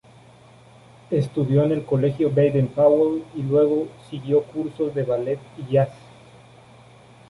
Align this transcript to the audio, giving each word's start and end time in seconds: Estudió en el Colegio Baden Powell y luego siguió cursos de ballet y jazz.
Estudió 1.11 1.63
en 1.63 1.73
el 1.73 1.85
Colegio 1.85 2.31
Baden 2.31 2.69
Powell 2.69 3.23
y 3.35 3.43
luego 3.43 3.87
siguió 4.09 4.41
cursos 4.45 4.95
de 4.95 5.03
ballet 5.03 5.39
y 5.59 5.71
jazz. 5.73 5.89